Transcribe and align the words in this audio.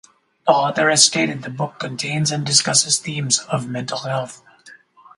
The 0.47 0.51
author 0.51 0.89
has 0.89 1.05
stated 1.05 1.43
the 1.43 1.51
book 1.51 1.77
contains 1.77 2.31
and 2.31 2.43
discusses 2.43 2.97
themes 2.97 3.37
of 3.41 3.69
mental 3.69 3.99
health 3.99 4.41